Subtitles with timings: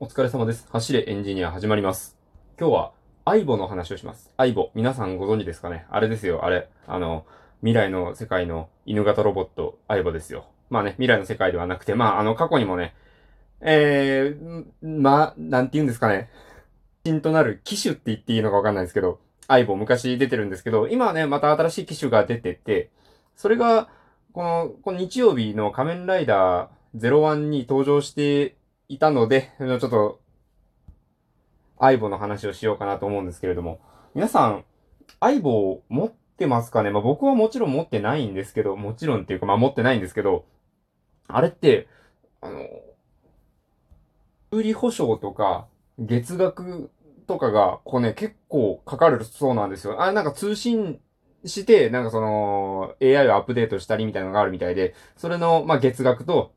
[0.00, 0.66] お疲れ様です。
[0.72, 2.16] 走れエンジニア始まります。
[2.58, 2.92] 今日は、
[3.24, 4.28] アイボの話をします。
[4.36, 4.72] アイボ。
[4.74, 5.86] 皆さんご存知ですかね？
[5.88, 6.68] あれですよ、あれ。
[6.88, 7.24] あの、
[7.60, 10.46] 未来の世界の犬型ロボット、アイボですよ。
[10.68, 12.92] まあね、未来の世界ではなくて、まあ、あの、過去にもね、
[13.60, 16.28] えー、まあ、なんて言うんですかね。
[17.04, 22.90] 新となる機種って言っていいのかわかんないですけど、アイボ昔出てるんですけど、今はね、また新しい機種が出てて、
[23.36, 23.88] それが、
[24.32, 28.56] この、この日曜日の仮面ライダー01に登場して
[28.88, 30.20] いたので、ちょっと、
[31.78, 33.80] アイボの話をしようかなと思うんですけれども、
[34.14, 34.64] 皆さん、
[35.20, 36.90] アイボを持ってますかね？
[36.90, 40.44] まあ僕はもちろん持ってないんですけど、もちろんっていうかまあ持ってないんですけど、
[41.28, 41.88] あれって、
[42.40, 42.68] あの、
[44.52, 45.66] 修理保証とか、
[45.98, 46.90] 月額
[47.26, 50.02] とかが、こうね、結構かかるそうなんですよ。
[50.02, 51.00] あなんか通信
[51.44, 56.52] して、なんかその、AI をアップデートしたりみたいなのがあるみたいで、それの、まあ月額と、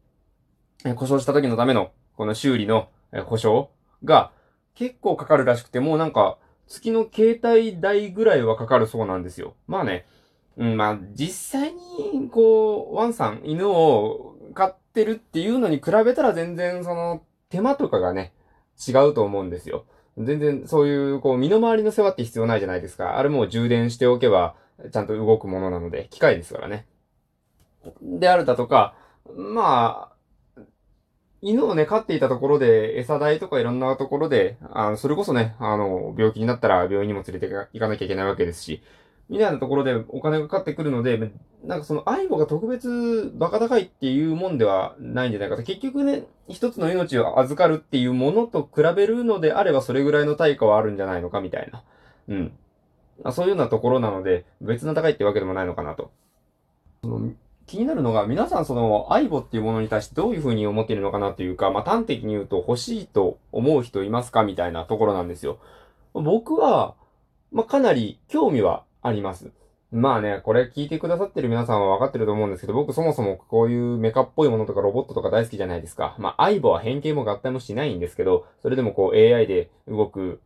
[0.95, 2.89] 故障した時のための、この修理の
[3.25, 3.69] 保証
[4.03, 4.31] が
[4.75, 9.55] 結構かかるらしくて、もうなんか、月の携帯代ぐらいはかかるそうなんですよ。
[9.67, 10.05] まあね、
[10.57, 18.33] うん、まあ実際に、こう、ワンさん、犬を飼ってるっていうのに比べたら全然その、手間とかがね、
[18.87, 19.85] 違うと思うんですよ。
[20.17, 23.17] 全然そういう、こう、身の回りの世話って必要ないじゃないですか。
[23.17, 24.55] あれもう充電しておけば、
[24.91, 26.87] ちゃんと動くものなので、機械ですからね。
[28.01, 28.95] であるだとか、
[29.35, 30.16] まあ、
[31.41, 38.81] 犬をね、飼っていたところで、餌代とかいろんなところで、あの、それこそね、あの、病気になったら病院にも連れて行かなきゃいけないわけですし、
[39.29, 41.31] みたいなところでお金がかかってくるので、
[41.63, 45.63] なんかその愛護が特別バカ高いっていうもんではないんじゃないかと。
[45.63, 51.83] 結局ね、一つの命を預かるっていうものと比べるのであればそれぐらいの対価はあるんじゃないのかみたいな。
[52.29, 52.57] うん。
[53.33, 56.11] そういうようなところなので、別な高いってわけでもないのかなと。
[57.03, 57.31] その
[57.67, 65.59] 気になるのが、皆さんその、アイボっていうものに対してどういうふうに思っているのかなというか、まあ、端的に言うと欲しいと思う人いますかみたいなところなんですよ。
[66.13, 66.95] 僕は、
[67.51, 69.51] まあ、かなり興味はあります。
[69.91, 76.15] まあね、これ聞いてくださってる皆さんは分かってると思うんですけど、僕そもそもこういうメカっぽいものとかロボットとか大好きじゃないですか。
[76.19, 80.41] まあ、アイボは変形も合体もしないんですけど、それでもこう AI で動く、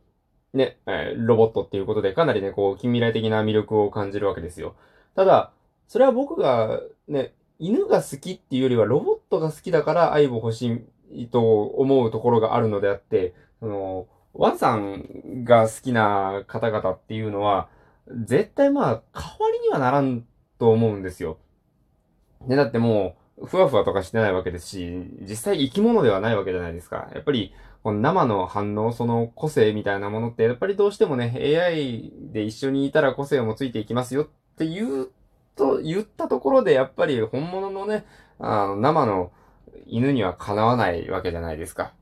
[0.54, 4.74] ね、えーロボットっていうことでかなりね、こう近未来的な魅力を感じるわけですよ。
[5.16, 5.52] ただ、
[5.88, 17.68] それは僕がね、犬が好きっていうよりはロボットが好きだから相棒欲しいと思うところがあるのであって、その、ワンさんが好きな方々っていうのは、
[18.24, 20.24] 絶対まあ、代わりにはならん
[20.58, 21.38] と思うんですよ。
[22.46, 27.08] ね、だってもう、ふわふわとかしてないわけですし、実際生き物ではないわけじゃないですか。
[27.14, 35.10] やっぱり、この生の反応、その個性みたいなものって、やっぱりどうしてもね、AI で一緒にいたら個性もついていきますよっていう
[35.82, 38.04] 言ったところで、やっぱり本物のね、
[38.38, 39.30] あの、生の
[39.86, 41.92] 犬にはかなわないわけじゃないですか。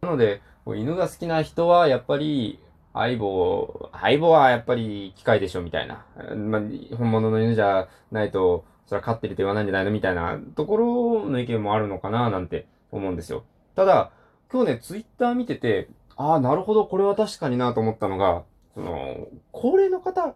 [0.00, 0.40] なので、
[0.74, 2.58] 犬が好きな人は、やっぱり、
[2.92, 6.04] 相棒、相棒はやっぱり機械でしょ、みたいな。
[6.34, 6.62] まあ、
[6.96, 13.44] 本物の犬じゃないと、それは飼ってると言わないんじゃないのみたいなところの意見もあるのかな、なんて思うんですよ。
[13.74, 14.10] ただ、
[14.50, 20.34] 今日ね、ツイッター見てて、ああ、なるほど、これは確かになと思ったのが、その、高齢の方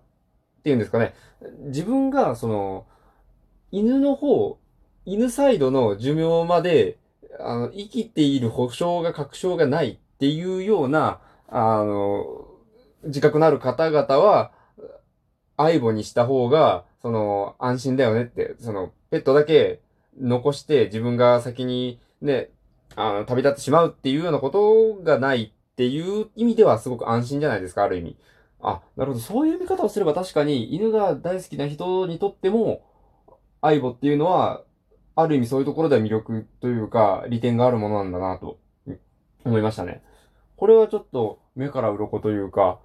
[0.60, 1.14] っていうんですかね、
[1.68, 2.86] 自分が、その、
[3.72, 4.58] 犬の方、
[5.06, 6.98] 犬サイドの寿命まで、
[7.38, 12.46] あの、生きている保証が確証がないっていうような、あの、
[13.04, 14.52] 自覚のある方々は、
[15.56, 19.80] 相棒にした方が、その、安心だよねって、その、ペットだけ
[20.18, 22.50] 残して自分が先にね、
[22.96, 28.16] あの、旅立ってしまうっていうようなことがないっていう意味ではすごく安心じゃないですか、ある意味。
[28.62, 29.24] あ、なるほど。
[29.24, 32.82] そういう見方をすれば確かに犬が大好きな人にとっても、
[33.60, 34.62] 相棒っていうのは、
[35.16, 38.58] ある意味そういうところでは魅力というか、利点があるものなんだなと、
[39.44, 40.02] 思いましたね。
[40.56, 42.78] これはちょっと目から鱗というか、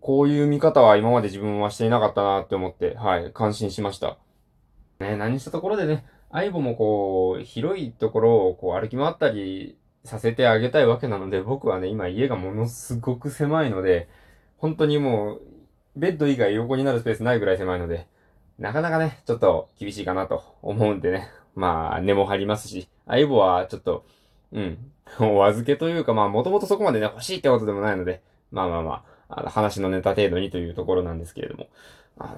[0.00, 4.16] こういう見方は今まで自分はしていなかったなって思って、はい、感心しました。
[5.00, 14.08] ね、何したところでね、相棒もこう、広いところをこう歩き回ったりさせてあげたいわけなので、僕はね、今家がものすごく狭いので、
[14.62, 15.42] 本当にもう、
[15.96, 18.06] ベッド以外横になるスペースないぐらい狭いので、
[18.60, 21.28] なかなかね、ちょっと厳しいかなと思うんでね。
[21.56, 24.04] まあ、根も張りますし、相棒はちょっと、
[24.52, 24.78] うん、
[25.18, 28.22] お預けというか、まあ、もともとそこまでね、欲しいってことでもないので、
[28.52, 31.66] まあまあまあ、あの話のネタ程度にというところなんですけれども。
[32.18, 32.36] あ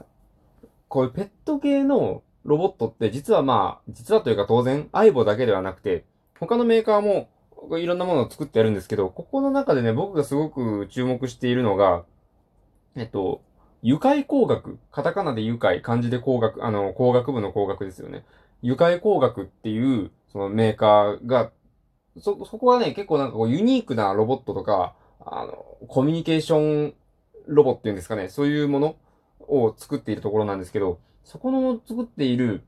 [0.88, 6.04] こういうペット系のロボットって実はまあ、実はというか当然、相棒だけではなくて、
[6.40, 7.28] 他のメーカーも
[7.78, 12.04] いろんなものを作ってやるんですけど、ここの中でね、僕がすごく注目しているのが、
[12.96, 13.42] えっと、
[13.82, 14.78] 愉快工学。
[14.90, 18.24] カタカナで愉快、漢字で工学、あの、工学部の工学ですよね。
[18.62, 21.52] 愉快工学っていう、そのメーカーが
[22.18, 24.94] そ、そこはね、結構なんかこうユニークなロボットとか、
[25.24, 26.94] あの、コミュニケーション
[27.46, 28.96] ロボっていうんですかね、そういうもの
[29.40, 32.62] を作っているところなんですけど、そこの作っている、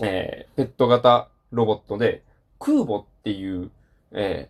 [0.00, 2.24] えー、ペット型ロボットで、
[2.58, 3.70] 空母っていう、
[4.12, 4.48] え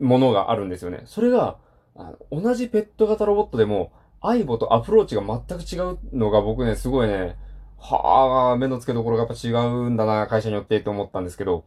[0.00, 1.02] ー、ものがあるんですよね。
[1.04, 1.58] それが、
[1.96, 3.92] あ同じペット型ロボットでも、
[4.26, 7.36] アイボとアプローチが全く違うのが僕ね、すごいね、
[7.78, 11.64] はあ、目の付けどころがやっぱ違うんだな、会社によってって思ったんですけど、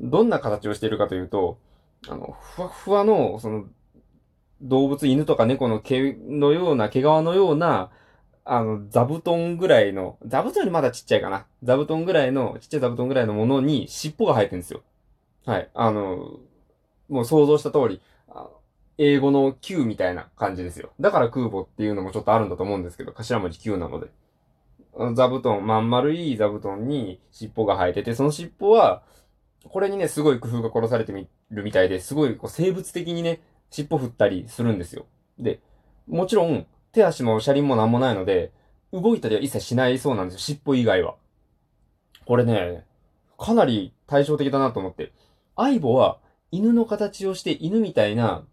[0.00, 1.58] どんな形をしているかというと、
[2.08, 3.66] あの、ふわふわの、その、
[4.60, 7.90] 動物、犬とか猫の毛のような、毛皮のような、
[8.44, 11.46] あの、座布団ぐらいの、座布団よりまだちっちゃいかな。
[11.62, 14.82] 座布団ぐらいの、ちっちゃい座布団ぐらいのものに尻尾が生えてるんですよ。
[15.46, 15.70] はい。
[15.74, 16.40] あの、
[17.08, 18.00] もう想像した通り、
[19.02, 20.90] 英語の Q みたいな感じですよ。
[21.00, 24.08] だから空母っていうのもちょっとあるんだと思うんですけど、頭文字 Q なので。
[25.14, 29.02] 座布団、まん丸い座布団に尻尾が生えてて、その尻尾は、
[29.64, 35.06] これにね、すごい工夫が殺されてみるみたいで、すごいこう生物的にね、尻尾振ったりするんですよ。
[35.38, 35.60] で、
[36.06, 38.52] もちろん、手足も車輪もなんもないので、
[38.92, 40.40] 動いたりは一切しないそうなんですよ。
[40.40, 41.14] 尻尾以外は。
[42.26, 42.84] これね、
[43.38, 45.12] かなり対照的だなと思って。
[45.56, 46.18] アイボは
[46.50, 48.44] 犬の形をして犬みたいな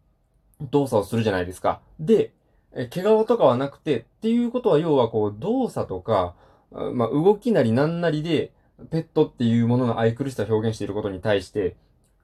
[0.62, 1.82] 動作をするじゃないですか。
[2.00, 2.34] で、
[2.74, 6.36] え、毛皮とかはなくて、っていうことは要はこう動作とか、
[6.72, 8.52] まあ、動きなりなんなりで、
[8.92, 11.76] ペットっていうものの愛くるしさを表現していることに対して、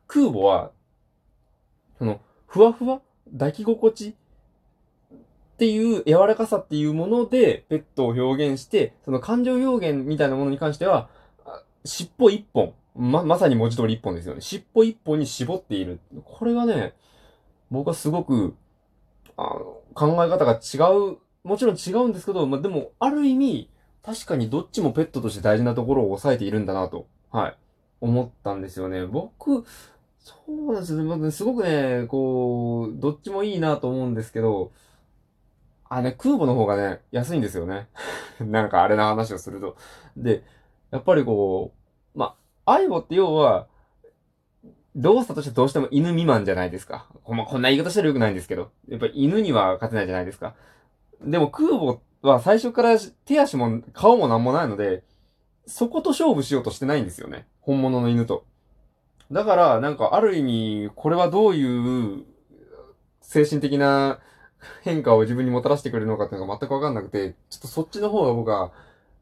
[0.07, 0.71] 空母は、
[1.97, 3.01] その、ふわふわ
[3.31, 4.13] 抱き心地っ
[5.57, 11.09] ていう柔らかさっていうものでペットを表現して、その感情表現みたいなものに関しては、
[11.85, 12.73] 尻尾一本。
[12.95, 14.41] ま、まさに文字通り一本ですよね。
[14.41, 15.99] 尻尾一本に絞っている。
[16.25, 16.93] これがね、
[17.73, 18.55] 僕はすごく、
[19.35, 23.69] あの、考え方が違う、もちろん違うんですけど、まあ、でも、ある意味、
[24.03, 27.57] 確かにどっちもペットとして大事なところを抑えているんだなと、はい、
[27.99, 29.07] 思ったんですよね。
[29.07, 29.65] 僕、
[30.19, 31.31] そうなんですよね。
[31.31, 34.71] すごくね、こう、どっちもいいなと思うんですけど、
[35.89, 37.87] あ、ね、空母の方がね、安いんですよね。
[38.39, 39.77] なんかあれな話をすると。
[40.15, 40.43] で、
[40.91, 41.73] やっぱりこ
[42.15, 42.35] う、ま
[42.65, 43.67] あ、アイボって要は、
[44.95, 47.07] 動作としてどうしても犬未満じゃないですか。
[47.27, 48.71] ま、こんな言い方したらよくないんですけど。
[48.87, 50.55] やっぱ犬には勝てないじゃないですか。
[51.21, 55.03] でも空母は最初から手足も顔もなんもないので、
[55.65, 57.47] そこと勝負しようとしてないんですよね。
[57.61, 58.45] 本物の犬と。
[59.31, 62.25] だから、なんかある意味、これはどういう
[63.21, 64.19] 精神的な
[64.81, 68.71] 変化を自分にもたらしてくれるのかっていうのが全くわかんなくて、ちょっとそっちの方が僕は、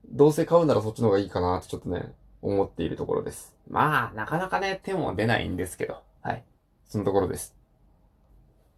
[0.10, 3.56] どうせ買うならそっちの方がいいかなってちょっとね、思っているところです。
[3.70, 6.44] まあ、なかなかね、手も出ないんですけど、はい。
[6.86, 7.56] そのところです。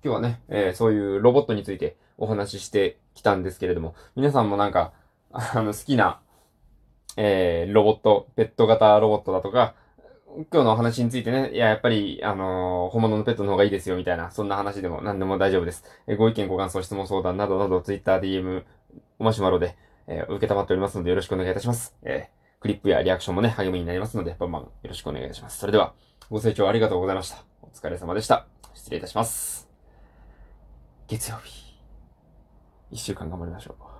[0.04, 4.92] 今日はね、えー、そういうロボットについてお話ししてきたんですけれども、皆さんもなんか、
[5.32, 6.20] あの、好きな、
[7.18, 9.76] えー、ロボット、ペット型ロボットだとか、
[10.52, 15.84] 今日のお話についてね、いや、やっぱり、あのー、本物のペットの方がいいですよ、みたいな、そんな話でも何でも大丈夫です。
[16.08, 18.64] えー、ご意見、ご感想、質問、相談などなど、Twitter、DM、
[19.20, 19.78] マシュマロで、
[20.08, 21.96] えー、受けたまっておりますので、よろしくお願いいたします。
[22.02, 25.58] えー、クリップやリアクションもね、励みになりますので、バンバンよろしくお願いいたします。
[25.60, 25.94] それでは、
[26.30, 27.44] ご清聴ありがとうございました。
[27.62, 28.48] お疲れ様でした。
[28.74, 29.70] 失礼いたします。
[31.10, 31.78] 月曜日。
[32.90, 33.93] 一週間頑張りましょう。